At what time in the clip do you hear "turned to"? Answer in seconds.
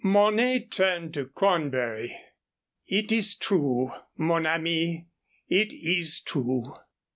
0.61-1.27